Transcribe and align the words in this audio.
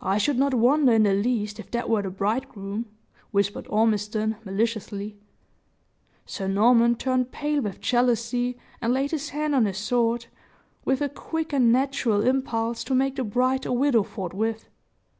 "I 0.00 0.18
should 0.18 0.36
not 0.36 0.52
wonder 0.52 0.92
in 0.94 1.04
the 1.04 1.14
least 1.14 1.60
if 1.60 1.70
that 1.70 1.88
were 1.88 2.02
the 2.02 2.10
bridegroom," 2.10 2.86
whispered 3.30 3.68
Ormiston, 3.68 4.34
maliciously. 4.44 5.16
Sir 6.26 6.48
Norman 6.48 6.96
turned 6.96 7.30
pale 7.30 7.60
with 7.62 7.80
jealousy, 7.80 8.58
and 8.80 8.92
laid 8.92 9.12
his 9.12 9.28
hand 9.28 9.54
on 9.54 9.66
his 9.66 9.78
sword, 9.78 10.26
with 10.84 11.00
a 11.00 11.08
quick 11.08 11.52
and 11.52 11.70
natural 11.70 12.22
impulse 12.26 12.82
to 12.82 12.96
make 12.96 13.14
the 13.14 13.22
bride 13.22 13.64
a 13.64 13.72
widow 13.72 14.02
forthwith. 14.02 14.68